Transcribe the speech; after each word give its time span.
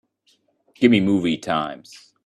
Gimme 0.73 0.99
movie 0.99 1.37
times. 1.37 2.11